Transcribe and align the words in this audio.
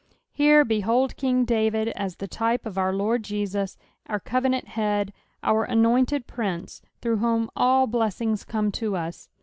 Here 0.31 0.65
behold 0.65 1.15
king 1.15 1.45
David 1.45 1.89
as 1.89 2.15
the 2.15 2.27
type 2.27 2.65
of 2.65 2.75
our 2.75 2.91
Lord 2.91 3.23
Jesus, 3.23 3.77
our 4.07 4.19
covenant 4.19 4.69
Head, 4.69 5.13
our 5.43 5.63
anointed 5.63 6.25
Prince, 6.25 6.81
through 7.03 7.17
whom 7.17 7.51
all 7.55 7.85
blessings 7.85 8.43
come 8.43 8.71
to 8.71 8.95
us. 8.95 9.29